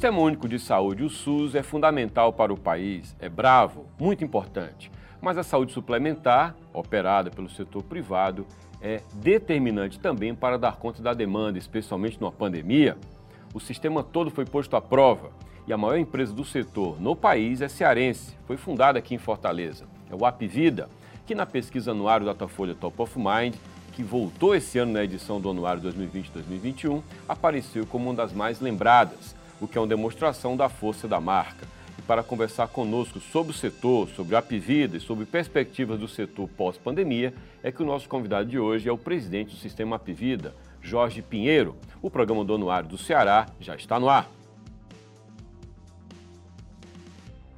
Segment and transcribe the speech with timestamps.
[0.00, 4.90] Sistema Único de Saúde, o SUS, é fundamental para o país, é bravo, muito importante.
[5.20, 8.46] Mas a saúde suplementar, operada pelo setor privado,
[8.80, 12.96] é determinante também para dar conta da demanda, especialmente numa pandemia.
[13.52, 15.32] O sistema todo foi posto à prova
[15.66, 19.84] e a maior empresa do setor no país é cearense, foi fundada aqui em Fortaleza.
[20.10, 20.88] É o Apvida,
[21.26, 23.54] que na pesquisa anuário Datafolha Top of Mind,
[23.92, 29.38] que voltou esse ano na edição do anuário 2020-2021, apareceu como uma das mais lembradas,
[29.60, 31.66] o que é uma demonstração da força da marca.
[31.98, 36.48] E para conversar conosco sobre o setor, sobre a Apvida e sobre perspectivas do setor
[36.48, 41.22] pós-pandemia, é que o nosso convidado de hoje é o presidente do Sistema Apvida, Jorge
[41.22, 41.76] Pinheiro.
[42.00, 44.39] O programa do Anuário do Ceará já está no ar.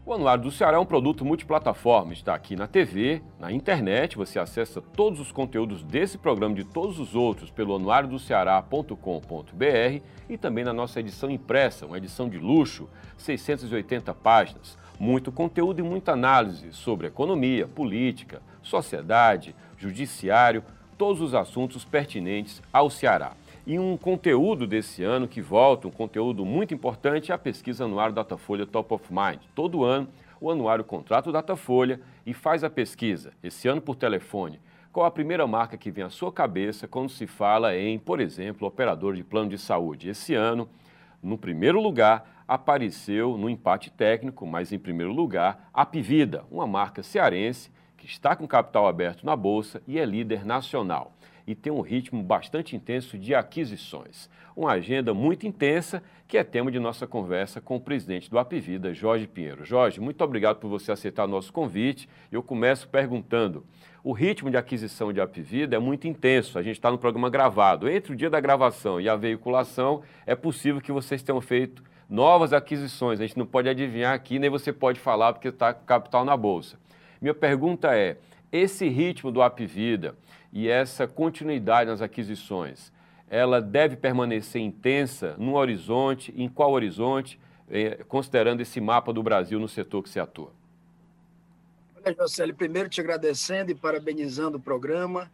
[0.05, 4.37] O Anuário do Ceará é um produto multiplataforma, está aqui na TV, na internet, você
[4.37, 10.65] acessa todos os conteúdos desse programa e de todos os outros pelo anuariodoceará.com.br e também
[10.65, 16.73] na nossa edição impressa, uma edição de luxo, 680 páginas, muito conteúdo e muita análise
[16.73, 20.65] sobre economia, política, sociedade, judiciário,
[20.99, 23.35] todos os assuntos pertinentes ao Ceará.
[23.65, 28.13] E um conteúdo desse ano que volta, um conteúdo muito importante, é a pesquisa anuário
[28.13, 29.39] Datafolha Top of Mind.
[29.55, 30.09] Todo ano,
[30.41, 34.59] o anuário contrata o Datafolha e faz a pesquisa, esse ano por telefone.
[34.93, 38.67] Qual a primeira marca que vem à sua cabeça quando se fala em, por exemplo,
[38.67, 40.09] operador de plano de saúde?
[40.09, 40.69] Esse ano,
[41.23, 47.01] no primeiro lugar, apareceu no empate técnico, mas em primeiro lugar, a Pivida, uma marca
[47.01, 51.13] cearense que está com capital aberto na bolsa e é líder nacional
[51.47, 54.29] e tem um ritmo bastante intenso de aquisições.
[54.55, 58.95] Uma agenda muito intensa que é tema de nossa conversa com o presidente do Apivida,
[58.95, 59.65] Jorge Pinheiro.
[59.65, 62.09] Jorge, muito obrigado por você aceitar nosso convite.
[62.31, 63.65] Eu começo perguntando:
[64.05, 66.59] o ritmo de aquisição de Apivida é muito intenso.
[66.59, 67.89] A gente está no programa gravado.
[67.89, 72.53] Entre o dia da gravação e a veiculação, é possível que vocês tenham feito novas
[72.53, 73.21] aquisições.
[73.21, 76.79] A gente não pode adivinhar aqui, nem você pode falar porque está capital na bolsa.
[77.21, 78.19] Minha pergunta é:
[78.53, 80.15] esse ritmo do Apivida
[80.53, 82.93] e essa continuidade nas aquisições,
[83.29, 89.59] ela deve permanecer intensa no horizonte, em qual horizonte, eh, considerando esse mapa do Brasil
[89.59, 90.53] no setor que se atua?
[92.05, 95.31] Olha, Jocely, primeiro te agradecendo e parabenizando o programa.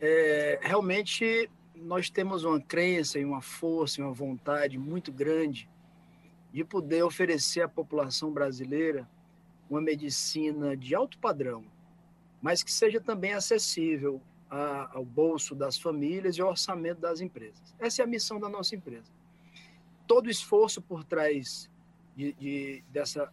[0.00, 5.68] É, realmente, nós temos uma crença e uma força e uma vontade muito grande
[6.52, 9.08] de poder oferecer à população brasileira
[9.68, 11.64] uma medicina de alto padrão,
[12.46, 17.74] mas que seja também acessível a, ao bolso das famílias e ao orçamento das empresas.
[17.76, 19.10] Essa é a missão da nossa empresa.
[20.06, 21.68] Todo esforço por trás
[22.14, 23.32] de, de, dessa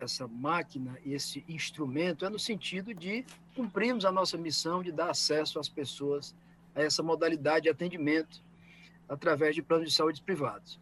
[0.00, 5.10] essa máquina e esse instrumento é no sentido de cumprirmos a nossa missão de dar
[5.10, 6.34] acesso às pessoas
[6.74, 8.42] a essa modalidade de atendimento
[9.06, 10.80] através de planos de saúde privados.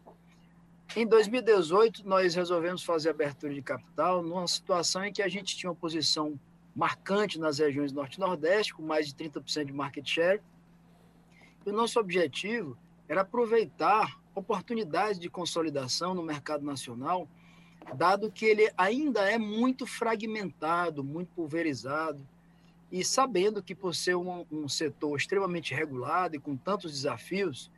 [0.95, 5.69] Em 2018, nós resolvemos fazer abertura de capital numa situação em que a gente tinha
[5.69, 6.39] uma posição
[6.75, 10.41] marcante nas regiões norte e nordeste, com mais de 30% de market share.
[11.65, 17.27] E o nosso objetivo era aproveitar oportunidades de consolidação no mercado nacional,
[17.95, 22.25] dado que ele ainda é muito fragmentado, muito pulverizado,
[22.91, 27.71] e sabendo que por ser um, um setor extremamente regulado e com tantos desafios,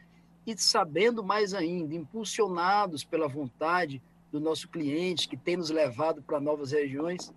[0.46, 4.02] e sabendo mais ainda, impulsionados pela vontade
[4.32, 7.34] do nosso cliente, que tem nos levado para novas regiões,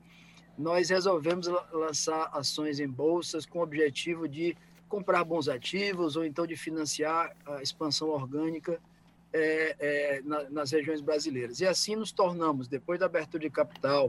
[0.59, 4.57] nós resolvemos lançar ações em bolsas com o objetivo de
[4.89, 8.81] comprar bons ativos ou então de financiar a expansão orgânica
[9.33, 11.61] é, é, na, nas regiões brasileiras.
[11.61, 14.09] E assim nos tornamos, depois da abertura de capital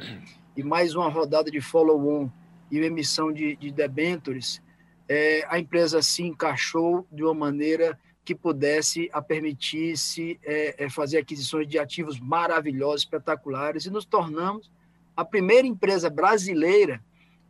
[0.56, 2.30] e mais uma rodada de follow-on
[2.72, 4.62] e emissão de, de debentures,
[5.08, 11.18] é, a empresa se encaixou de uma maneira que pudesse a permitir-se é, é, fazer
[11.18, 14.72] aquisições de ativos maravilhosos, espetaculares, e nos tornamos
[15.20, 17.04] a primeira empresa brasileira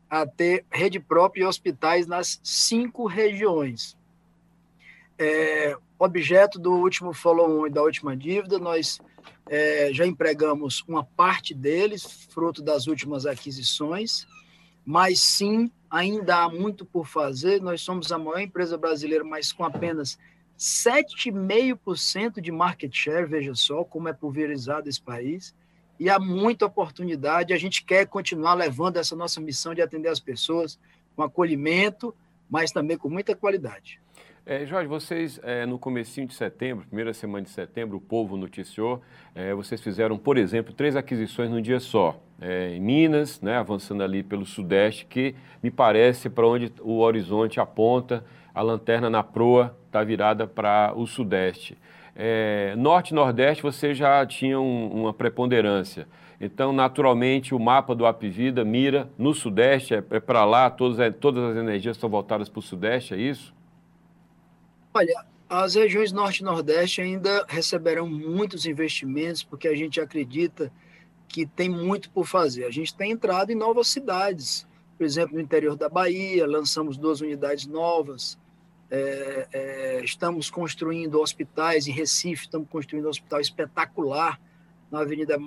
[0.09, 3.95] a ter rede própria e hospitais nas cinco regiões.
[5.19, 8.99] É, objeto do último follow-on e da última dívida, nós
[9.45, 14.25] é, já empregamos uma parte deles, fruto das últimas aquisições,
[14.83, 17.61] mas sim, ainda há muito por fazer.
[17.61, 20.17] Nós somos a maior empresa brasileira, mas com apenas
[20.57, 25.53] 7,5% de market share, veja só como é pulverizado esse país
[25.99, 27.53] e há muita oportunidade.
[27.53, 30.79] A gente quer continuar levando essa nossa missão de atender as pessoas
[31.15, 32.15] com acolhimento,
[32.49, 33.99] mas também com muita qualidade.
[34.45, 38.99] É, Jorge, vocês é, no comecinho de setembro, primeira semana de setembro, o povo noticiou,
[39.35, 42.19] é, vocês fizeram, por exemplo, três aquisições num dia só.
[42.41, 47.59] É, em Minas, né, avançando ali pelo Sudeste, que me parece para onde o horizonte
[47.59, 48.25] aponta,
[48.55, 51.77] a lanterna na proa está virada para o Sudeste.
[52.15, 56.07] É, norte e Nordeste você já tinha um, uma preponderância.
[56.41, 61.11] Então, naturalmente, o mapa do Apivida mira no Sudeste, é, é para lá, todas, é,
[61.11, 63.53] todas as energias estão voltadas para o Sudeste, é isso?
[64.93, 70.71] Olha, as regiões Norte e Nordeste ainda receberão muitos investimentos, porque a gente acredita
[71.27, 72.65] que tem muito por fazer.
[72.65, 74.67] A gente tem entrado em novas cidades,
[74.97, 78.37] por exemplo, no interior da Bahia, lançamos duas unidades novas,
[78.91, 84.39] é, é, estamos construindo hospitais em Recife, estamos construindo um hospital espetacular
[84.91, 85.37] na Avenida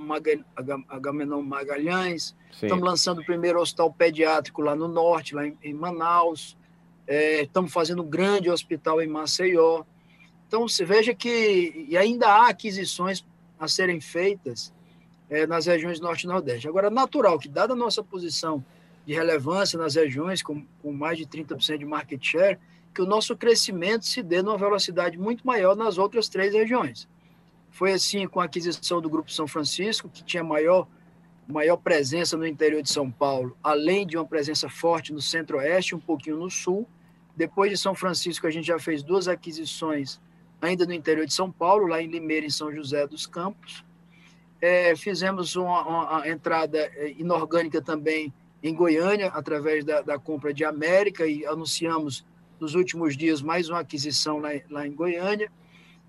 [0.88, 2.66] Agamenon Magalhães, Sim.
[2.66, 6.56] estamos lançando o primeiro hospital pediátrico lá no norte, lá em, em Manaus,
[7.06, 9.82] é, estamos fazendo um grande hospital em Maceió.
[10.46, 13.24] Então, você veja que e ainda há aquisições
[13.58, 14.72] a serem feitas
[15.28, 16.68] é, nas regiões norte e nordeste.
[16.68, 18.64] Agora, natural que, dada a nossa posição
[19.04, 22.58] de relevância nas regiões, com, com mais de 30% de market share,
[22.94, 27.08] que o nosso crescimento se dê numa velocidade muito maior nas outras três regiões.
[27.70, 30.86] Foi assim com a aquisição do Grupo São Francisco, que tinha maior,
[31.48, 36.00] maior presença no interior de São Paulo, além de uma presença forte no centro-oeste, um
[36.00, 36.86] pouquinho no sul.
[37.34, 40.20] Depois de São Francisco, a gente já fez duas aquisições
[40.62, 43.84] ainda no interior de São Paulo, lá em Limeira, em São José dos Campos.
[44.60, 50.64] É, fizemos uma, uma, entrada é, inorgânica também em Goiânia, através da, da, compra de
[50.64, 52.24] América, e anunciamos
[52.62, 55.50] nos últimos dias mais uma aquisição lá, lá em Goiânia.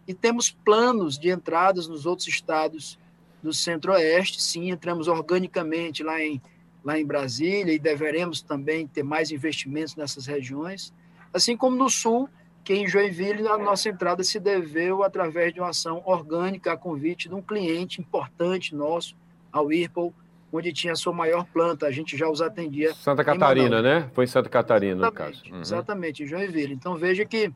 [0.07, 2.99] E temos planos de entradas nos outros estados
[3.41, 4.39] do Centro-Oeste.
[4.39, 6.39] Sim, entramos organicamente lá em,
[6.83, 10.93] lá em Brasília e deveremos também ter mais investimentos nessas regiões.
[11.33, 12.29] Assim como no Sul,
[12.63, 17.27] que em Joinville a nossa entrada se deveu através de uma ação orgânica a convite
[17.27, 19.15] de um cliente importante nosso,
[19.51, 20.13] a Whirlpool,
[20.53, 21.87] onde tinha a sua maior planta.
[21.87, 22.93] A gente já os atendia.
[22.93, 24.09] Santa Catarina, né?
[24.13, 25.53] Foi em Santa Catarina, exatamente, no caso.
[25.55, 25.61] Uhum.
[25.61, 26.73] Exatamente, em Joinville.
[26.73, 27.51] Então veja que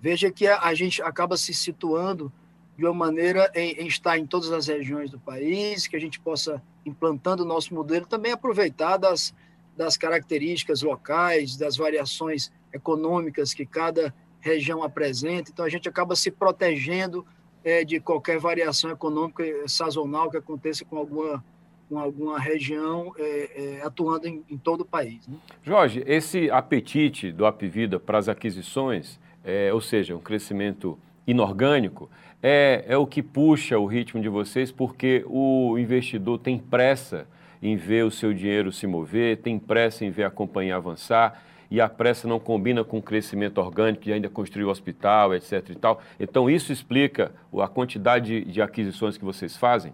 [0.00, 2.32] veja que a, a, gente acaba se situando
[2.76, 6.20] de uma maneira em, em, estar em todas as regiões do país, que a gente
[6.20, 9.34] possa implantando o nosso modelo, também aproveitar das,
[9.76, 15.50] das características locais, das variações econômicas que cada região apresenta.
[15.50, 17.26] Então, a gente acaba se protegendo
[17.62, 21.44] é, de qualquer variação econômica sazonal que aconteça com alguma,
[21.90, 25.26] com alguma região é, é, atuando em, em, todo o país.
[25.26, 25.36] Né?
[25.60, 30.96] Jorge, esse apetite do Apivida para as aquisições, é, ou seja, um crescimento
[31.26, 32.08] inorgânico,
[32.40, 37.26] é, é o que puxa o ritmo de vocês, porque o investidor tem pressa
[37.60, 41.80] em ver o seu dinheiro se mover, tem pressa em ver a companhia avançar e
[41.80, 45.70] a pressa não combina com o crescimento orgânico e ainda construir o hospital, etc.
[45.70, 46.00] E tal.
[46.18, 49.92] Então, isso explica a quantidade de aquisições que vocês fazem?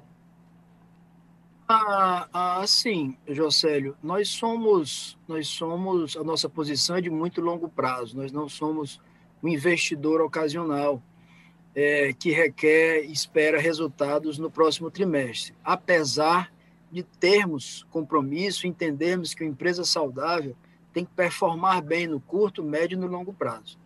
[1.68, 3.96] Ah, ah, sim, Jocélio.
[4.00, 8.16] Nós somos, nós somos, a nossa posição é de muito longo prazo.
[8.16, 9.00] Nós não somos
[9.42, 11.02] um investidor ocasional
[11.74, 15.54] é, que requer, espera resultados no próximo trimestre.
[15.64, 16.52] Apesar
[16.90, 20.56] de termos compromisso, entendermos que uma empresa saudável
[20.92, 23.76] tem que performar bem no curto, médio e no longo prazo.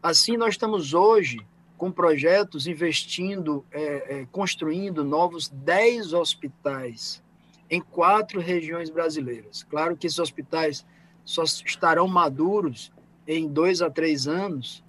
[0.00, 1.44] Assim, nós estamos hoje
[1.76, 7.22] com projetos investindo, é, é, construindo novos 10 hospitais
[7.70, 9.62] em quatro regiões brasileiras.
[9.64, 10.86] Claro que esses hospitais
[11.24, 12.92] só estarão maduros
[13.26, 14.84] em dois a três anos,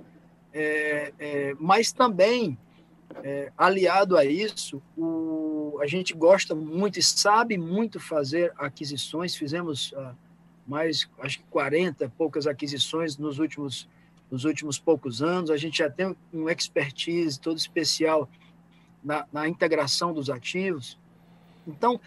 [0.54, 2.58] é, é mas também,
[3.24, 9.36] é, aliado a isso, o, a gente gosta muito e sabe muito fazer aquisições.
[9.36, 9.94] Fizemos.
[9.96, 10.14] Ah,
[10.68, 13.88] mais, acho que 40 poucas aquisições nos últimos,
[14.30, 15.50] nos últimos poucos anos.
[15.50, 18.30] A gente já tem um expertise todo especial
[19.04, 20.98] na, na integração dos ativos.
[21.68, 22.00] Então,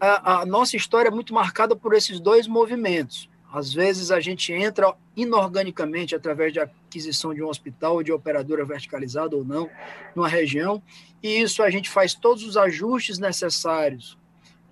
[0.00, 3.28] a, a, nossa história é muito marcada por esses dois movimentos.
[3.52, 8.64] Às vezes a gente entra inorganicamente através de aquisição de um hospital ou de operadora
[8.64, 9.70] verticalizada ou não,
[10.14, 10.82] numa região,
[11.22, 14.18] e isso a gente faz todos os ajustes necessários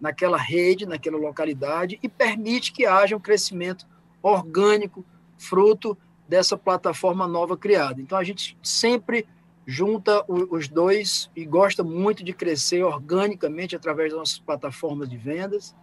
[0.00, 3.86] naquela rede, naquela localidade e permite que haja um crescimento
[4.22, 5.04] orgânico,
[5.38, 5.96] fruto
[6.28, 8.00] dessa plataforma nova criada.
[8.00, 9.26] Então a gente sempre
[9.66, 15.74] junta os dois e gosta muito de crescer organicamente através das nossas plataformas de vendas,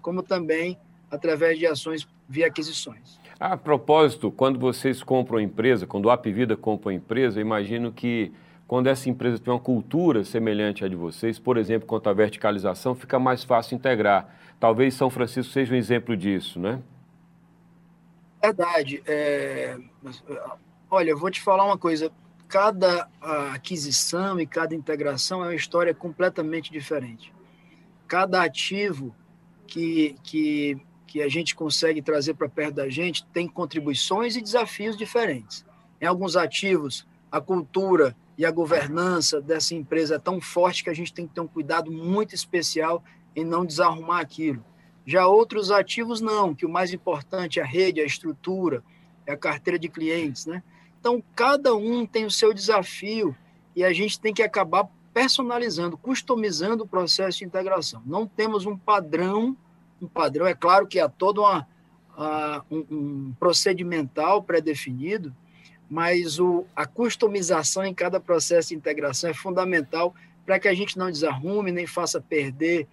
[0.00, 0.78] como também
[1.10, 3.18] através de ações via aquisições.
[3.38, 8.32] A propósito, quando vocês compram a empresa, quando a Apivida compra a empresa, imagino que
[8.66, 12.94] quando essa empresa tem uma cultura semelhante à de vocês, por exemplo, quanto à verticalização,
[12.94, 14.34] fica mais fácil integrar.
[14.58, 16.80] Talvez São Francisco seja um exemplo disso, né?
[18.42, 19.02] Verdade.
[19.06, 19.78] É...
[20.90, 22.10] Olha, eu vou te falar uma coisa.
[22.48, 23.08] Cada
[23.54, 27.34] aquisição e cada integração é uma história completamente diferente.
[28.06, 29.14] Cada ativo
[29.66, 34.96] que, que, que a gente consegue trazer para perto da gente tem contribuições e desafios
[34.96, 35.64] diferentes.
[36.00, 40.94] Em alguns ativos, a cultura e a governança dessa empresa é tão forte que a
[40.94, 43.02] gente tem que ter um cuidado muito especial
[43.34, 44.64] em não desarrumar aquilo.
[45.06, 48.82] Já outros ativos não, que o mais importante é a rede, a estrutura,
[49.24, 50.62] é a carteira de clientes, né?
[50.98, 53.36] Então, cada um tem o seu desafio
[53.76, 58.02] e a gente tem que acabar personalizando, customizando o processo de integração.
[58.04, 59.56] Não temos um padrão,
[60.02, 61.66] um padrão, é claro que há todo uma,
[62.70, 65.34] um, um procedimental pré-definido,
[65.88, 70.98] mas o, a customização em cada processo de integração é fundamental para que a gente
[70.98, 72.88] não desarrume nem faça perder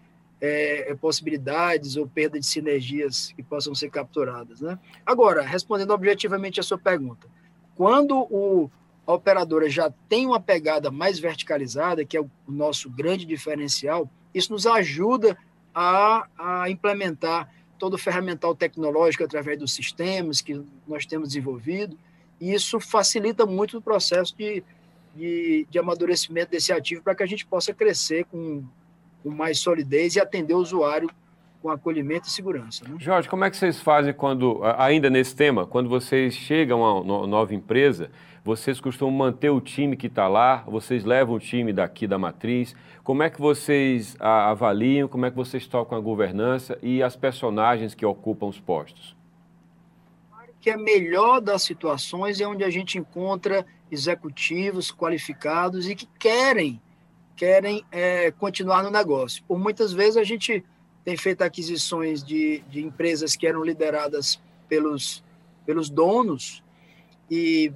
[0.46, 4.60] é, é, possibilidades ou perda de sinergias que possam ser capturadas.
[4.60, 4.78] Né?
[5.06, 7.30] Agora, respondendo objetivamente a sua pergunta,
[7.78, 8.70] quando o,
[9.08, 14.52] a operadora já tem uma pegada mais verticalizada, que é o nosso grande diferencial, isso
[14.52, 15.38] nos ajuda
[15.74, 21.98] a, a implementar todo o ferramental tecnológico através dos sistemas que nós temos desenvolvido,
[22.42, 24.62] e isso facilita muito o processo de,
[25.16, 28.62] de, de amadurecimento desse ativo para que a gente possa crescer com
[29.24, 31.10] com mais solidez e atender o usuário
[31.62, 32.84] com acolhimento e segurança.
[32.88, 32.98] Né?
[33.00, 37.25] Jorge, como é que vocês fazem quando, ainda nesse tema, quando vocês chegam a uma
[37.25, 38.12] nova empresa,
[38.44, 42.75] vocês costumam manter o time que está lá, vocês levam o time daqui da matriz,
[43.01, 47.96] como é que vocês avaliam, como é que vocês tocam a governança e as personagens
[47.96, 49.15] que ocupam os postos?
[50.60, 56.82] Que a melhor das situações é onde a gente encontra executivos qualificados e que querem
[57.36, 59.44] querem é, continuar no negócio.
[59.48, 60.63] Por muitas vezes a gente
[61.04, 65.24] tem feito aquisições de, de empresas que eram lideradas pelos,
[65.66, 66.63] pelos donos
[67.30, 67.74] e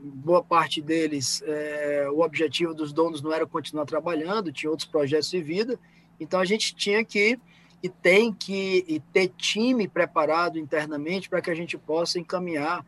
[0.00, 5.30] boa parte deles, é, o objetivo dos donos não era continuar trabalhando, tinha outros projetos
[5.30, 5.78] de vida,
[6.20, 7.38] então a gente tinha que
[7.82, 12.84] e tem que ter time preparado internamente para que a gente possa encaminhar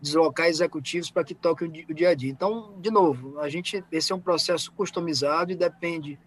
[0.00, 2.30] deslocar executivos para que toquem o dia a dia.
[2.30, 6.18] Então, de novo, a gente esse é um processo customizado e depende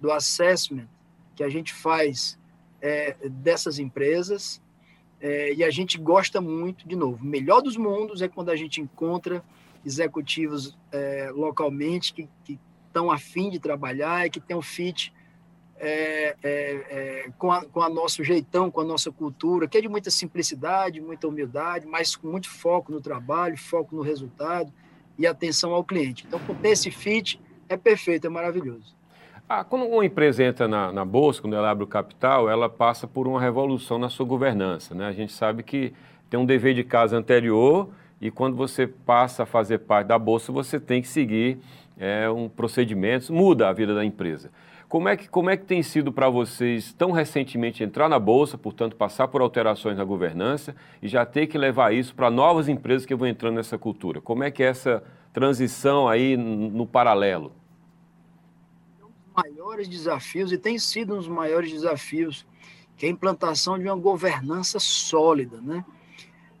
[0.00, 0.86] do assessment
[1.34, 2.38] que a gente faz
[2.80, 4.62] é, dessas empresas
[5.20, 8.80] é, e a gente gosta muito, de novo, melhor dos mundos é quando a gente
[8.80, 9.42] encontra
[9.84, 12.28] executivos é, localmente que,
[12.86, 15.12] estão afim de trabalhar e que têm um fit
[15.78, 19.80] é, é, é, com, a, com a nosso jeitão, com a nossa cultura, que é
[19.80, 24.72] de muita simplicidade, muita humildade, mas com muito foco no trabalho, foco no resultado
[25.18, 26.24] e atenção ao cliente.
[26.26, 28.94] Então, ter esse fit é perfeito, é maravilhoso.
[29.48, 33.06] Ah, quando uma empresa entra na, na, bolsa, quando ela abre o capital, ela passa
[33.06, 34.92] por uma revolução na sua governança.
[34.94, 35.06] Né?
[35.06, 35.92] A gente sabe que
[36.28, 37.88] tem um dever de casa anterior
[38.20, 41.58] e quando você passa a fazer parte da bolsa, você tem que seguir
[41.96, 44.50] é, um procedimento, muda a vida da empresa.
[44.88, 48.56] Como é que, como é que tem sido para vocês, tão recentemente, entrar na Bolsa,
[48.56, 53.04] portanto, passar por alterações na governança e já ter que levar isso para novas empresas
[53.04, 54.20] que vão entrando nessa cultura?
[54.20, 55.02] Como é que é essa
[55.32, 57.52] transição aí no paralelo?
[59.02, 62.46] Um dos maiores desafios, e tem sido um dos maiores desafios,
[62.96, 65.84] que é a implantação de uma governança sólida, né?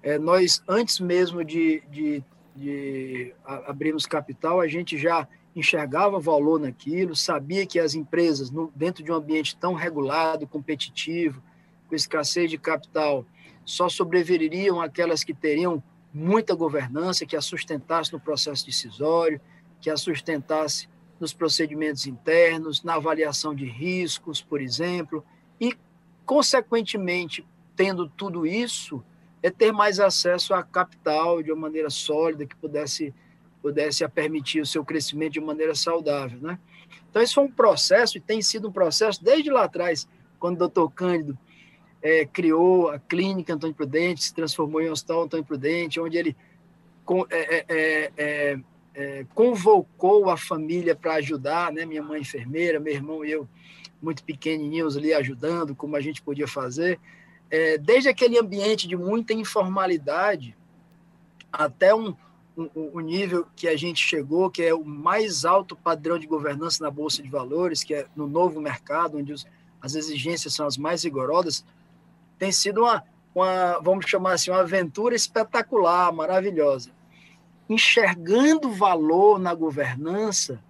[0.02, 7.16] É, nós, antes mesmo de, de, de abrirmos capital, a gente já enxergava valor naquilo,
[7.16, 11.42] sabia que as empresas, no, dentro de um ambiente tão regulado, competitivo,
[11.88, 13.24] com escassez de capital,
[13.64, 15.82] só sobreviveriam aquelas que teriam
[16.12, 19.40] muita governança, que a sustentasse no processo decisório,
[19.80, 25.24] que a sustentasse nos procedimentos internos, na avaliação de riscos, por exemplo,
[25.58, 25.74] e,
[26.26, 29.02] consequentemente, tendo tudo isso,
[29.42, 33.14] é ter mais acesso a capital de uma maneira sólida, que pudesse
[33.62, 36.58] pudesse a permitir o seu crescimento de maneira saudável, né?
[37.10, 40.08] Então, esse foi um processo, e tem sido um processo desde lá atrás,
[40.38, 41.36] quando o doutor Cândido
[42.02, 46.36] é, criou a clínica Antônio Prudente, se transformou em Hospital Antônio Prudente, onde ele
[47.30, 48.58] é é, é, é,
[48.94, 51.84] é, convocou a família para ajudar, né?
[51.84, 53.48] Minha mãe enfermeira, meu irmão e eu,
[54.02, 56.98] muito pequenininhos ali ajudando, como a gente podia fazer.
[57.82, 60.56] desde aquele ambiente de muita informalidade
[61.52, 62.14] até um,
[62.56, 66.90] o, nível que a gente chegou, que é o mais alto padrão de governança na
[66.90, 69.46] Bolsa de Valores, que é no novo mercado, onde os,
[69.80, 71.64] as exigências são as mais rigorosas,
[72.38, 76.90] tem sido uma, uma, vamos chamar assim, uma aventura espetacular, maravilhosa.
[77.68, 80.62] Enxergando valor na governança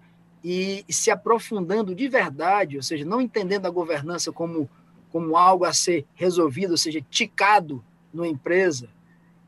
[0.43, 4.69] e, e se aprofundando de verdade, ou seja, não entendendo a governança como,
[5.09, 7.81] como algo a ser resolvido, ou seja, ticado
[8.13, 8.89] numa empresa,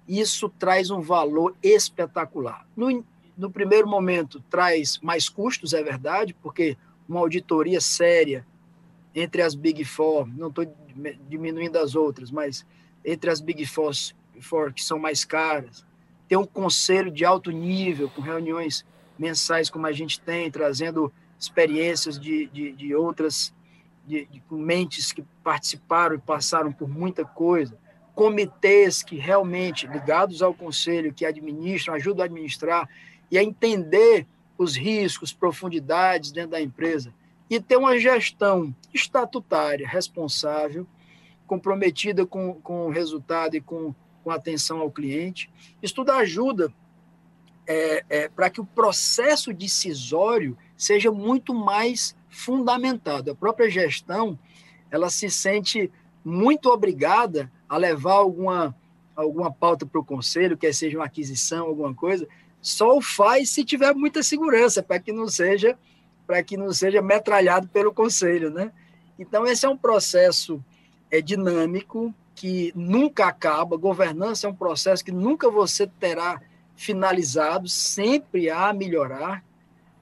[0.10, 2.66] isso traz um valor espetacular.
[2.75, 3.06] No,
[3.38, 6.75] no primeiro momento, traz mais custos, é verdade, porque
[7.08, 8.46] uma auditoria séria
[9.13, 10.66] entre as Big Four, não estou
[11.28, 12.66] diminuindo as outras, mas
[13.06, 13.92] entre as Big Four,
[14.42, 15.86] Four que são mais caras,
[16.28, 18.86] ter um conselho de alto nível, com reuniões
[19.18, 23.54] mensais como a gente tem, trazendo experiências de, de, de outras
[24.06, 27.78] de, de, mentes que participaram e passaram por muita coisa,
[28.16, 32.89] comitês que realmente ligados ao conselho, que administram, ajudam a administrar
[33.32, 37.13] e a entender os riscos, profundidades dentro da empresa
[37.50, 40.86] e ter uma gestão estatutária responsável,
[41.48, 45.50] comprometida com, com o resultado e com, com atenção ao cliente.
[45.82, 46.72] Isso tudo ajuda
[47.66, 53.32] é, é, para que o processo decisório seja muito mais fundamentado.
[53.32, 54.38] A própria gestão
[54.92, 55.92] ela se sente
[56.24, 58.76] muito obrigada a levar alguma,
[59.16, 62.28] alguma pauta para o conselho, quer seja uma aquisição, alguma coisa,
[62.62, 65.78] só o faz se tiver muita segurança, para que não seja
[66.28, 68.72] para que não seja metralhado pelo conselho, né?
[69.18, 70.64] Então esse é um processo
[71.10, 73.76] é dinâmico que nunca acaba.
[73.76, 76.40] Governança é um processo que nunca você terá
[76.76, 79.44] finalizado, sempre há a melhorar.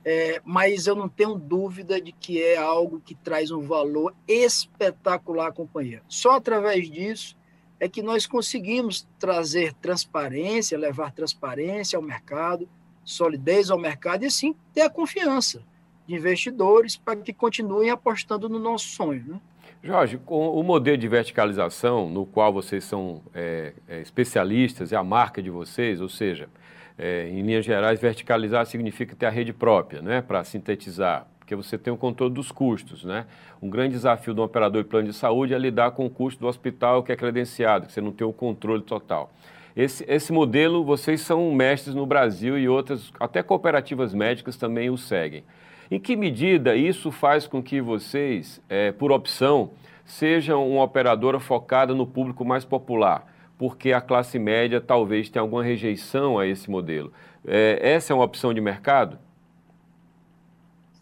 [0.10, 5.48] É, mas eu não tenho dúvida de que é algo que traz um valor espetacular
[5.48, 6.02] à companhia.
[6.08, 7.36] Só através disso
[7.78, 12.70] é que nós conseguimos trazer transparência, levar transparência ao mercado,
[13.04, 15.62] solidez ao mercado e sim ter a confiança
[16.08, 19.26] de investidores para que continuem apostando no nosso sonho.
[19.28, 19.42] Né?
[19.84, 25.04] Jorge, com o modelo de verticalização, no qual vocês são é, é, especialistas, é a
[25.04, 26.48] marca de vocês, ou seja,
[26.98, 31.78] é, em linhas gerais, verticalizar significa ter a rede própria, né, para sintetizar, porque você
[31.78, 33.04] tem o controle dos custos.
[33.04, 33.26] Né?
[33.62, 36.48] Um grande desafio do operador de plano de saúde é lidar com o custo do
[36.48, 39.32] hospital que é credenciado, que você não tem o controle total.
[39.76, 44.98] Esse, esse modelo, vocês são mestres no Brasil e outras, até cooperativas médicas também o
[44.98, 45.44] seguem.
[45.92, 49.70] Em que medida isso faz com que vocês, é, por opção,
[50.04, 53.26] sejam uma operadora focada no público mais popular?
[53.58, 57.12] Porque a classe média talvez tenha alguma rejeição a esse modelo.
[57.46, 59.18] É, essa é uma opção de mercado?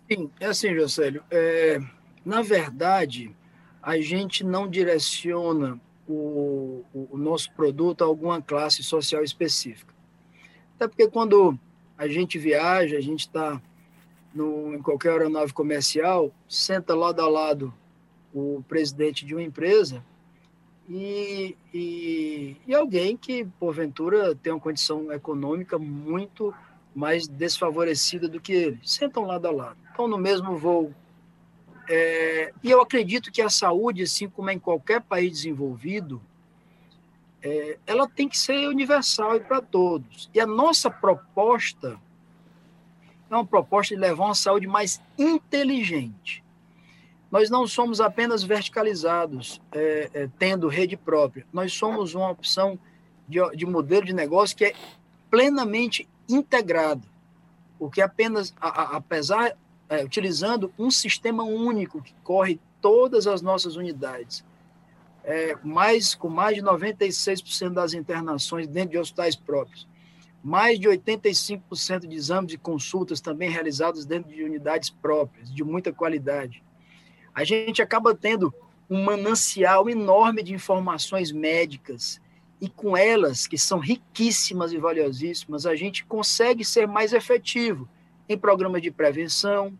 [0.09, 1.23] Sim, é assim, Josélio.
[1.31, 1.79] É,
[2.23, 3.35] na verdade,
[3.81, 9.93] a gente não direciona o, o, nosso produto a alguma classe social específica.
[10.75, 11.57] Até porque quando
[11.97, 13.61] a gente viaja, a gente está
[14.35, 17.73] em qualquer aeronave comercial, senta lado a lado
[18.33, 20.03] o presidente de uma empresa
[20.87, 26.53] e, e, e, alguém que, porventura, tem uma condição econômica muito
[26.93, 28.79] mais desfavorecida do que ele.
[28.83, 29.77] Sentam lado a lado.
[29.89, 30.93] Estão no mesmo voo.
[31.89, 36.21] É, e eu acredito que a saúde, assim como em qualquer país desenvolvido,
[37.41, 40.29] é, ela tem que ser universal e para todos.
[40.33, 41.99] E a nossa proposta
[43.29, 46.44] é uma proposta de levar uma saúde mais inteligente.
[47.31, 51.45] Nós não somos apenas verticalizados, é, é, tendo rede própria.
[51.51, 52.79] Nós somos uma opção
[53.27, 54.73] de, de modelo de negócio que é
[55.29, 57.07] plenamente integrado,
[57.77, 59.57] porque apenas, a, a, apesar,
[59.89, 64.43] é, utilizando um sistema único que corre todas as nossas unidades,
[65.23, 69.87] é, mais, com mais de 96% das internações dentro de hospitais próprios,
[70.43, 75.91] mais de 85% de exames e consultas também realizados dentro de unidades próprias, de muita
[75.91, 76.63] qualidade.
[77.35, 78.53] A gente acaba tendo
[78.89, 82.21] um manancial enorme de informações médicas.
[82.61, 87.89] E com elas, que são riquíssimas e valiosíssimas, a gente consegue ser mais efetivo
[88.29, 89.77] em programas de prevenção,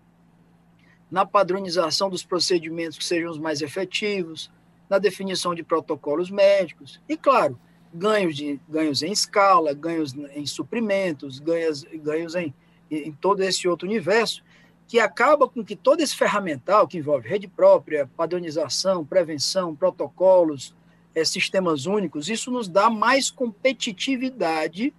[1.10, 4.52] na padronização dos procedimentos que sejam os mais efetivos,
[4.90, 7.00] na definição de protocolos médicos.
[7.08, 7.58] E, claro,
[7.94, 12.54] ganhos, de, ganhos em escala, ganhos em suprimentos, ganhos, ganhos em,
[12.92, 14.44] em todo esse outro universo,
[14.88, 20.76] que acaba com que todo esse ferramental, que envolve rede própria, padronização, prevenção, protocolos,
[21.14, 24.94] é, sistemas únicos, isso nos dá mais competitividade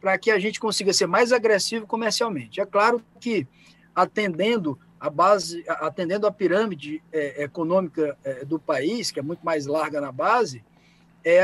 [0.00, 2.60] para que a gente consiga ser mais agressivo comercialmente.
[2.60, 3.46] É claro que
[3.94, 9.66] atendendo a base, atendendo a pirâmide é, econômica é, do país, que é muito mais
[9.66, 10.64] larga na base,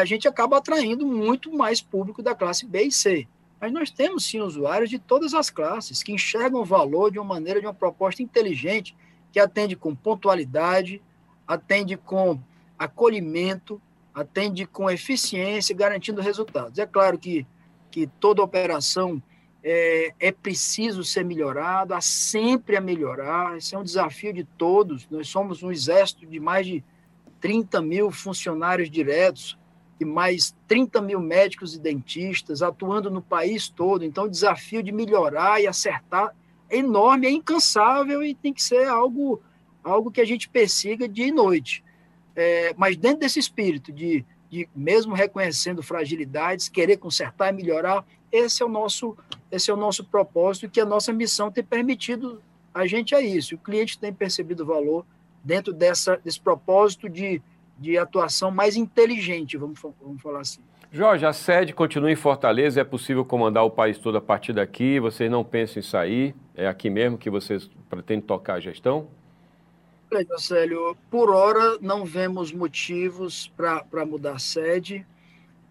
[0.01, 3.29] a gente acaba atraindo muito mais público da classe B e C.
[3.61, 7.35] Mas nós temos sim usuários de todas as classes que enxergam o valor de uma
[7.35, 8.97] maneira, de uma proposta inteligente,
[9.33, 11.03] que atende com pontualidade,
[11.47, 12.39] atende com
[12.79, 13.81] acolhimento,
[14.15, 16.79] atende com eficiência, garantindo resultados.
[16.79, 17.47] É claro que,
[17.91, 19.23] que toda operação
[19.63, 25.09] é, é preciso ser melhorada, há sempre a melhorar, esse é um desafio de todos.
[25.11, 26.85] Nós somos um exército de mais de
[27.41, 29.59] 30 mil funcionários diretos,
[30.01, 34.05] e mais 30 mil médicos e dentistas atuando no país todo.
[34.05, 36.35] Então, o desafio de melhorar e acertar
[36.69, 39.41] é enorme, é incansável e tem que ser algo,
[39.83, 41.85] algo que a gente persiga dia e noite.
[42.35, 48.63] É, mas dentro desse espírito de, de, mesmo reconhecendo fragilidades, querer consertar e melhorar, esse
[48.63, 49.17] é o nosso,
[49.51, 53.55] esse é o nosso propósito que a nossa missão tem permitido a gente a isso.
[53.55, 55.07] O cliente tem percebido o valor
[55.45, 57.41] dentro dessa, desse propósito de,
[57.79, 60.61] de atuação mais inteligente, vamos, vamos falar assim.
[60.93, 65.01] Jorge, a sede continua em Fortaleza, é possível comandar o país todo a partir daqui,
[65.01, 69.09] vocês não pensam em sair, é aqui mesmo que vocês pretendem tocar a gestão?
[70.13, 75.05] Olha, Célio, por hora não vemos motivos para mudar a sede.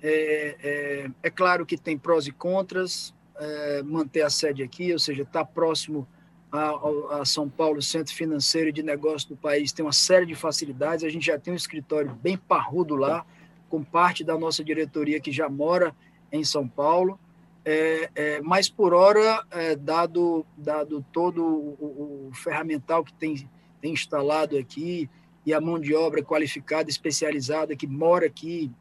[0.01, 4.99] É, é, é, claro que tem prós e contras, é, manter a sede aqui, ou
[4.99, 6.05] seja, estar tá próximo
[6.53, 10.35] a, a, São Paulo, centro financeiro e de negócio do país, tem uma série de
[10.35, 11.03] facilidades.
[11.03, 13.25] A gente já tem um escritório bem parrudo lá,
[13.67, 15.95] com parte da nossa diretoria que já mora
[16.31, 17.19] em São Paulo.
[17.65, 23.49] É, é, mas por hora, é, dado, dado todo o, o, ferramental que tem,
[23.81, 25.09] tem instalado aqui
[25.43, 28.71] e a mão de obra qualificada, especializada que mora aqui,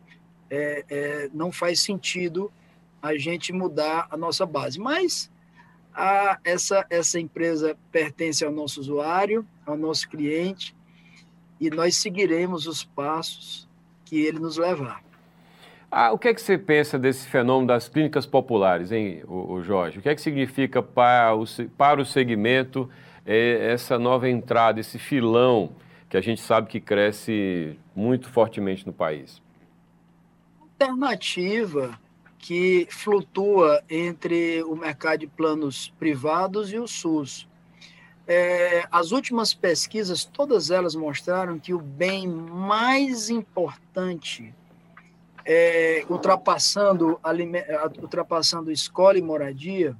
[0.50, 2.52] é, é, não faz sentido
[3.00, 4.78] a gente mudar a nossa base.
[4.78, 5.30] Mas
[5.94, 10.74] a, essa, essa empresa pertence ao nosso usuário, ao nosso cliente,
[11.60, 13.68] e nós seguiremos os passos
[14.04, 15.02] que ele nos levar.
[15.90, 19.62] Ah, o que é que você pensa desse fenômeno das clínicas populares, hein, o, o
[19.62, 19.98] Jorge?
[19.98, 21.44] O que é que significa para o,
[21.76, 22.88] para o segmento
[23.26, 25.72] é, essa nova entrada, esse filão
[26.08, 29.42] que a gente sabe que cresce muito fortemente no país?
[30.60, 31.98] Alternativa
[32.42, 37.48] que flutua entre o mercado de planos privados e o SUS.
[38.26, 44.52] É, as últimas pesquisas, todas elas mostraram que o bem mais importante,
[45.44, 47.20] é, ultrapassando,
[48.00, 49.96] ultrapassando escola e moradia,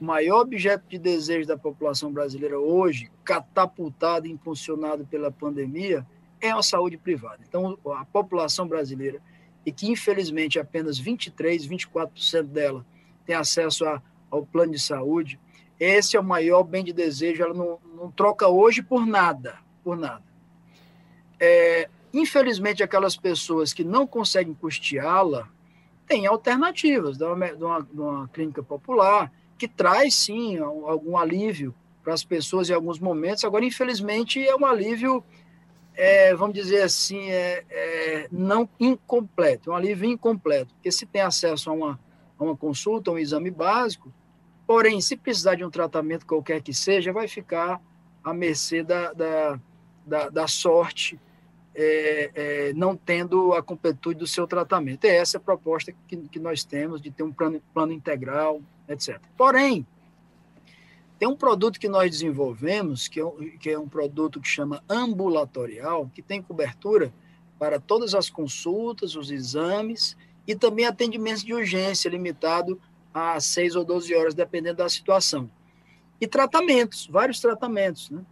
[0.00, 6.04] o maior objeto de desejo da população brasileira hoje, catapultado e impulsionado pela pandemia,
[6.40, 7.38] é a saúde privada.
[7.46, 9.20] Então, a população brasileira,
[9.64, 12.86] e que infelizmente apenas 23, 24% dela
[13.26, 15.38] tem acesso a, ao plano de saúde,
[15.78, 19.96] esse é o maior bem de desejo, ela não, não troca hoje por nada, por
[19.96, 20.22] nada.
[21.38, 25.48] É, infelizmente, aquelas pessoas que não conseguem custeá-la
[26.06, 31.74] têm alternativas de uma, de, uma, de uma, clínica popular, que traz, sim, algum alívio
[32.02, 33.44] para as pessoas em alguns momentos.
[33.44, 35.24] Agora, infelizmente, é um alívio,
[36.00, 41.22] é, vamos dizer assim, é, é, não incompleto, é um alívio incompleto, porque se tem
[41.22, 42.00] acesso a uma,
[42.38, 44.12] a uma consulta, a um exame básico,
[44.70, 47.82] Porém, se precisar de um tratamento qualquer que seja, vai ficar
[48.22, 49.60] à mercê da, da,
[50.06, 51.18] da, da sorte,
[51.74, 55.06] é, é, não tendo a completude do seu tratamento.
[55.06, 59.20] É essa a proposta que, que nós temos, de ter um plano, plano integral, etc.
[59.36, 59.84] Porém,
[61.20, 64.82] tem um produto que nós desenvolvemos, que é, um, que é um produto que chama
[64.88, 67.12] ambulatorial, que tem cobertura
[67.58, 72.80] para todas as consultas, os exames e também atendimentos de urgência limitado
[73.12, 75.50] a 6 ou 12 horas, dependendo da situação.
[76.18, 78.08] E tratamentos, vários tratamentos.
[78.08, 78.24] Né?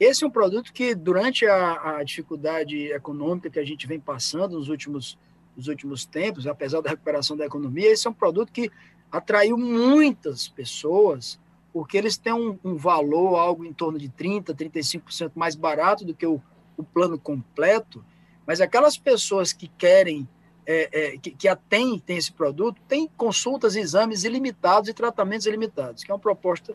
[0.00, 4.58] Esse é um produto que, durante a, a, dificuldade econômica que a gente vem passando
[4.58, 5.16] nos últimos,
[5.56, 8.68] nos últimos tempos, apesar da recuperação da economia, esse é um produto que
[9.12, 11.38] atraiu muitas pessoas,
[11.72, 16.14] porque eles têm um, um valor, algo em torno de 30%, 35% mais barato do
[16.14, 16.40] que o,
[16.76, 18.04] o plano completo,
[18.46, 20.28] mas aquelas pessoas que querem
[20.66, 26.04] é, é, que, que tem, tem esse produto, tem consultas, exames ilimitados e tratamentos ilimitados,
[26.04, 26.74] que é uma proposta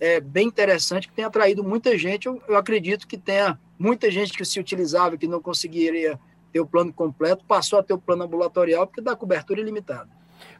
[0.00, 2.26] é, bem interessante, que tem atraído muita gente.
[2.26, 6.18] Eu, eu, acredito que tenha muita gente que se utilizava, que não conseguiria
[6.52, 10.08] ter o plano completo, passou a ter o plano ambulatorial, porque dá cobertura ilimitada.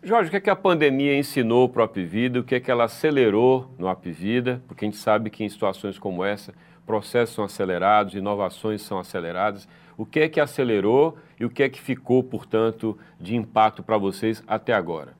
[0.02, 2.70] Jorge, o que, é que a pandemia ensinou para o Apivida, o que, é que
[2.70, 6.54] ela acelerou no Apivida, porque a gente sabe que em situações como essa,
[6.86, 9.68] processos são acelerados, inovações são aceleradas.
[9.96, 13.98] O que é que acelerou e o que é que ficou, portanto, de impacto para
[13.98, 15.14] vocês até agora?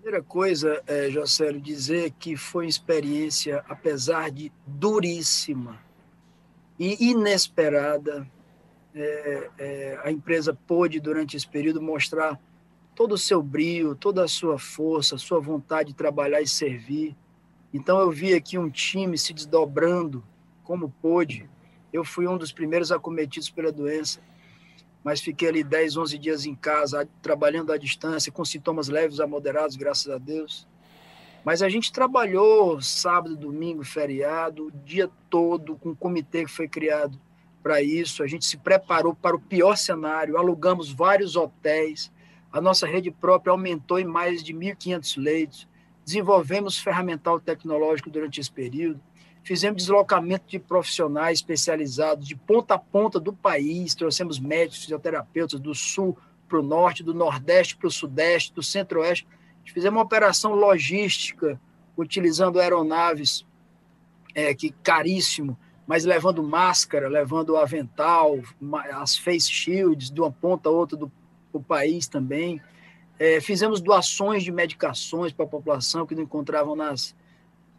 [0.00, 5.78] Primeira coisa, é, Jocélio, dizer que foi uma experiência, apesar de duríssima
[6.78, 8.26] e inesperada,
[8.94, 12.40] é, é, a empresa pôde, durante esse período, mostrar
[12.98, 17.14] todo o seu brilho, toda a sua força, sua vontade de trabalhar e servir.
[17.72, 20.24] Então, eu vi aqui um time se desdobrando
[20.64, 21.48] como pôde,
[21.92, 24.18] eu fui um dos primeiros acometidos pela doença,
[25.04, 29.28] mas fiquei ali 10, 11 dias em casa, trabalhando à distância, com sintomas leves a
[29.28, 30.66] moderados, graças a Deus.
[31.44, 36.66] Mas a gente trabalhou sábado, domingo, feriado, o dia todo, com um comitê que foi
[36.66, 37.16] criado
[37.62, 38.24] para isso.
[38.24, 42.10] A gente se preparou para o pior cenário, alugamos vários hotéis,
[42.52, 45.68] a nossa rede própria aumentou em mais de 1.500 leitos,
[46.04, 49.00] desenvolvemos ferramental tecnológico durante esse período,
[49.48, 55.74] Fizemos deslocamento de profissionais especializados de ponta a ponta do país, trouxemos médicos, fisioterapeutas do
[55.74, 59.26] sul para o norte, do nordeste para o sudeste, do centro-oeste,
[59.72, 61.60] Fizemos uma operação logística
[61.96, 63.46] utilizando aeronaves,
[64.34, 68.38] é, que caríssimo, mas levando máscara, levando avental,
[68.94, 71.10] as face shields de uma ponta a outra do,
[71.58, 72.60] do país também.
[73.18, 77.14] É, fizemos doações de medicações para a população que não encontravam nas,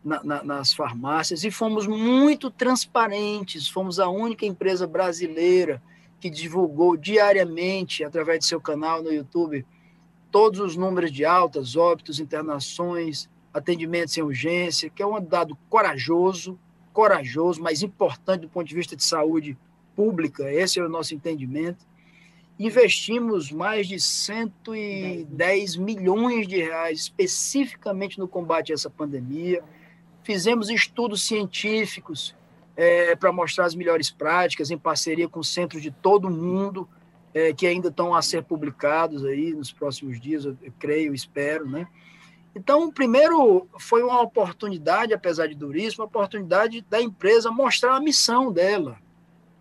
[0.03, 3.67] na, na, nas farmácias e fomos muito transparentes.
[3.67, 5.81] Fomos a única empresa brasileira
[6.19, 9.65] que divulgou diariamente, através de seu canal no YouTube,
[10.31, 16.59] todos os números de altas, óbitos, internações, atendimentos em urgência, que é um dado corajoso,
[16.93, 19.57] corajoso, mas importante do ponto de vista de saúde
[19.95, 21.85] pública, esse é o nosso entendimento.
[22.60, 29.63] Investimos mais de 110 milhões de reais especificamente no combate a essa pandemia.
[30.24, 32.36] Fizemos estudos científicos
[32.76, 36.86] é, para mostrar as melhores práticas em parceria com centros de todo o mundo
[37.34, 41.88] é, que ainda estão a ser publicados aí nos próximos dias, eu, creio, espero, né?
[42.54, 48.52] Então, primeiro, foi uma oportunidade, apesar de duríssima, uma oportunidade da empresa mostrar a missão
[48.52, 48.98] dela,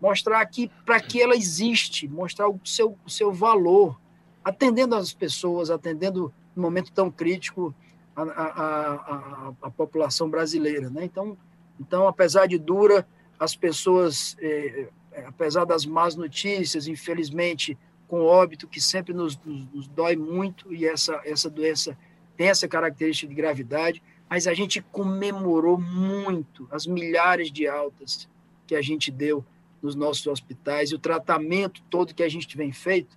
[0.01, 3.99] mostrar que para que ela existe, mostrar o seu, o seu valor,
[4.45, 7.75] atendendo as pessoas, atendendo no momento tão crítico
[8.15, 10.89] a, a, a, a população brasileira.
[10.91, 11.05] Né?
[11.05, 11.37] Então,
[11.81, 13.07] então, apesar de dura,
[13.39, 14.89] as pessoas, eh,
[15.27, 20.87] apesar das más notícias, infelizmente, com óbito, que sempre nos, nos, nos dói muito, e
[20.87, 21.97] essa, essa doença
[22.37, 28.29] tem essa característica de gravidade, mas a gente comemorou muito as milhares de altas
[28.67, 29.45] que a gente deu
[29.83, 33.17] nos nossos hospitais e o tratamento todo que a gente vem feito.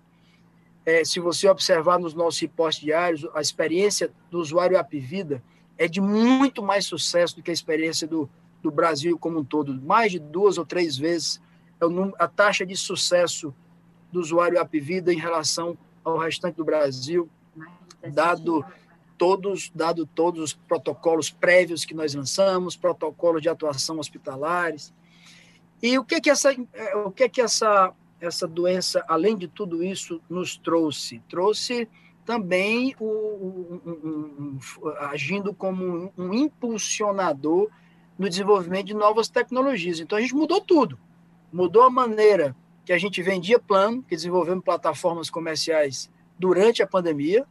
[0.85, 5.43] É, se você observar nos nossos reportes diários, a experiência do usuário Apivida
[5.77, 8.29] é de muito mais sucesso do que a experiência do,
[8.61, 9.79] do Brasil como um todo.
[9.81, 11.41] Mais de duas ou três vezes
[11.79, 11.85] é
[12.19, 13.53] a taxa de sucesso
[14.11, 17.29] do usuário Apivida em relação ao restante do Brasil,
[18.13, 18.65] dado
[19.17, 24.93] todos, dado todos os protocolos prévios que nós lançamos, protocolos de atuação hospitalares.
[25.81, 29.83] E o que que essa, é, o que que essa, essa doença, além de tudo
[29.83, 31.21] isso, nos trouxe?
[31.27, 31.89] Trouxe
[32.25, 34.59] também o, um, um, um,
[34.99, 37.69] agindo como um impulsionador
[38.17, 39.99] no desenvolvimento de novas tecnologias.
[39.99, 40.99] Então a gente mudou tudo.
[41.51, 47.45] Mudou a maneira que a gente vendia plano, que desenvolvemos plataformas comerciais durante a pandemia,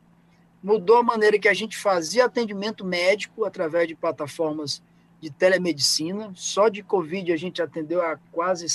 [0.63, 4.83] mudou a maneira que a gente fazia atendimento médico através de plataformas
[5.21, 6.33] de telemedicina.
[6.35, 8.67] Só de Covid a gente atendeu a quase,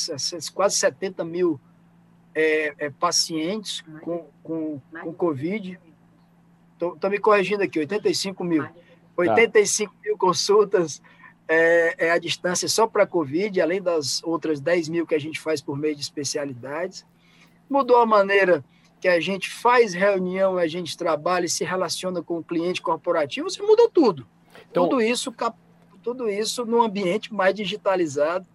[0.53, 1.60] quase 70 mil
[2.34, 5.79] é, é, pacientes com, com, com Covid.
[6.73, 8.67] Estou me corrigindo aqui, 85 mil.
[9.17, 9.99] 85 tá.
[10.03, 11.01] mil consultas
[11.47, 15.39] é, é a distância só para Covid, além das outras 10 mil que a gente
[15.39, 17.05] faz por meio de especialidades.
[17.69, 18.63] Mudou a maneira
[18.99, 23.49] que a gente faz reunião, a gente trabalha e se relaciona com o cliente corporativo,
[23.49, 24.27] você muda tudo.
[24.69, 25.31] Então, tudo isso
[26.06, 28.46] tudo isso no ambiente mais digitalizado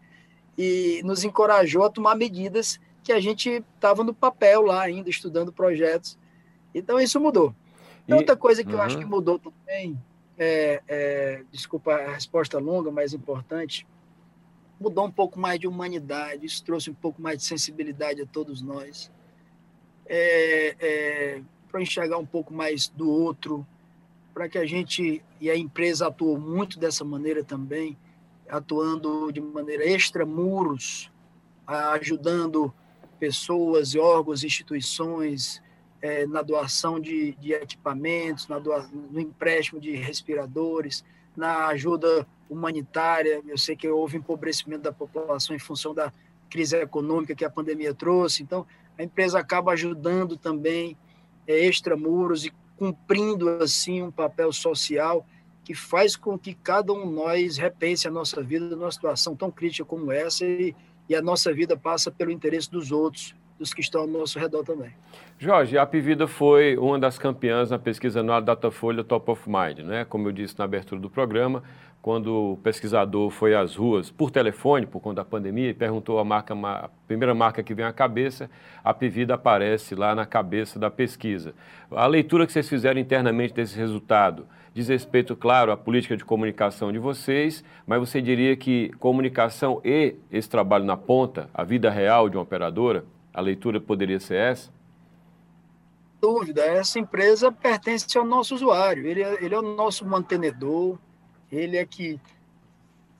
[0.57, 5.53] e nos encorajou a tomar medidas que a gente estava no papel lá ainda, estudando
[5.53, 6.17] projetos.
[6.73, 7.53] Então, isso mudou.
[8.07, 10.01] E, Outra coisa que eu acho que mudou também,
[10.39, 13.85] é, é, desculpa a resposta longa, mas importante,
[14.79, 18.63] mudou um pouco mais de humanidade, isso trouxe um pouco mais de sensibilidade a todos
[18.63, 19.11] nós
[20.07, 23.67] é, é, para enxergar um pouco mais do outro,
[24.33, 27.97] para que a gente, e a empresa atuou muito dessa maneira também,
[28.49, 31.11] atuando de maneira extramuros,
[31.67, 32.73] ajudando
[33.19, 35.63] pessoas, órgãos, instituições,
[36.03, 41.05] é, na doação de, de equipamentos, na no empréstimo de respiradores,
[41.37, 43.43] na ajuda humanitária.
[43.47, 46.13] Eu sei que houve empobrecimento da população em função da
[46.49, 48.43] crise econômica que a pandemia trouxe.
[48.43, 48.67] Então,
[48.99, 50.97] a empresa acaba ajudando também
[51.47, 55.27] é, extramuros e cumprindo assim um papel social
[55.63, 59.51] que faz com que cada um de nós repense a nossa vida numa situação tão
[59.51, 60.75] crítica como essa e,
[61.07, 64.65] e a nossa vida passa pelo interesse dos outros, dos que estão ao nosso redor
[64.65, 64.91] também.
[65.39, 70.05] Jorge, a Pivida foi uma das campeãs na pesquisa anual Datafolha Top of Mind, né?
[70.07, 71.63] Como eu disse na abertura do programa,
[72.01, 76.25] quando o pesquisador foi às ruas por telefone, por conta da pandemia, e perguntou a
[76.25, 78.51] marca, a primeira marca que vem à cabeça,
[78.83, 81.55] a Pivida aparece lá na cabeça da pesquisa.
[81.91, 86.91] A leitura que vocês fizeram internamente desse resultado diz respeito, claro, à política de comunicação
[86.91, 92.31] de vocês, mas você diria que comunicação e esse trabalho na ponta, a vida real
[92.31, 93.05] de uma operadora,
[93.41, 94.71] a leitura poderia ser essa?
[96.21, 100.99] Dúvida, essa empresa pertence ao nosso usuário, ele é, ele é o nosso mantenedor,
[101.51, 102.21] ele é que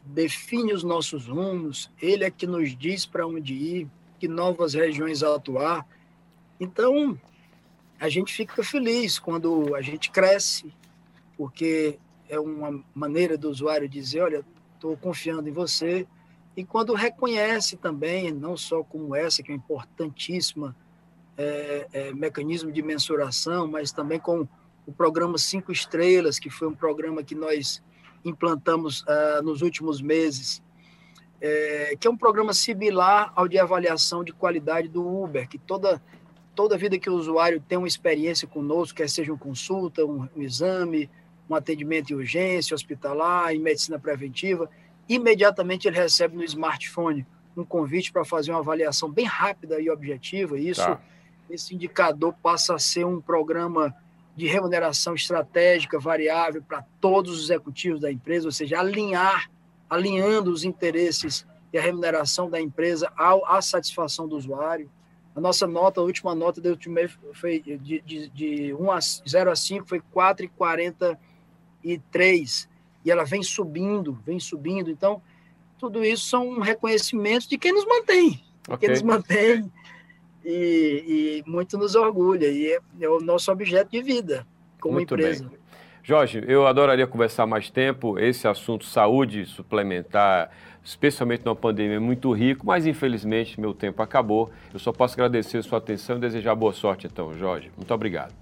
[0.05, 5.23] define os nossos rumos, ele é que nos diz para onde ir, que novas regiões
[5.23, 5.87] atuar.
[6.59, 7.19] Então,
[7.99, 10.71] a gente fica feliz quando a gente cresce,
[11.39, 16.07] porque é uma maneira do usuário dizer, olha, estou confiando em você.
[16.61, 20.77] E quando reconhece também, não só como essa, que é importantíssima,
[21.39, 24.47] é, é, mecanismo de mensuração, mas também com
[24.87, 27.83] o programa Cinco Estrelas, que foi um programa que nós
[28.23, 30.63] implantamos uh, nos últimos meses,
[31.41, 36.03] é, que é um programa similar ao de avaliação de qualidade do Uber, que toda,
[36.55, 40.43] toda vida que o usuário tem uma experiência conosco, quer seja uma consulta, um, um
[40.43, 41.09] exame,
[41.49, 44.69] um atendimento em urgência, hospitalar, em medicina preventiva,
[45.15, 50.57] imediatamente ele recebe no smartphone um convite para fazer uma avaliação bem rápida e objetiva.
[50.57, 51.01] Isso, tá.
[51.51, 53.95] esse indicador passa a ser um programa
[54.37, 59.51] de remuneração estratégica variável para todos os executivos da empresa, ou seja, alinhar,
[59.89, 64.89] alinhando os interesses e a remuneração da empresa ao, à satisfação do usuário.
[65.35, 66.97] A nossa nota, a última nota do último
[67.35, 71.19] foi de, de, de 1 a 0 a 5, foi 4,40
[73.05, 74.91] e ela vem subindo, vem subindo.
[74.91, 75.23] Então,
[75.79, 78.79] tudo isso são reconhecimentos de quem nos mantém, okay.
[78.79, 79.71] quem nos mantém
[80.45, 84.47] e, e, muito nos orgulha, e é, é, o nosso objeto de vida
[84.81, 85.45] como muito empresa.
[85.45, 85.59] Bem.
[86.03, 88.19] Jorge, eu adoraria conversar mais tempo.
[88.19, 90.51] Esse assunto saúde suplementar,
[90.83, 94.51] especialmente numa pandemia, é muito rico, mas infelizmente meu tempo acabou.
[94.73, 97.71] Eu só posso agradecer a sua atenção e desejar boa sorte, então, Jorge.
[97.77, 98.35] Muito obrigado.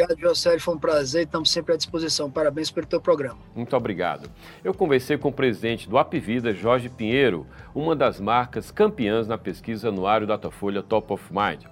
[0.00, 0.58] Obrigado, José.
[0.58, 1.24] Foi um prazer.
[1.24, 2.30] Estamos sempre à disposição.
[2.30, 3.38] Parabéns pelo teu programa.
[3.54, 4.30] Muito obrigado.
[4.64, 9.88] Eu conversei com o presidente do Apvida, Jorge Pinheiro, uma das marcas campeãs na pesquisa
[9.88, 11.64] anuário Datafolha Top of Mind.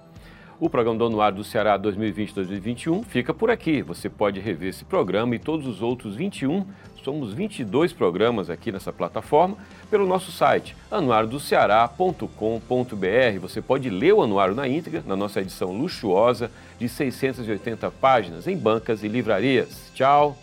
[0.59, 3.81] O programa do Anuário do Ceará 2020-2021 fica por aqui.
[3.81, 6.65] Você pode rever esse programa e todos os outros 21
[7.01, 9.55] somos 22 programas aqui nessa plataforma,
[9.89, 13.39] pelo nosso site anuariodoceará.com.br.
[13.39, 18.57] Você pode ler o anuário na íntegra, na nossa edição luxuosa de 680 páginas, em
[18.57, 19.89] bancas e livrarias.
[19.95, 20.37] Tchau!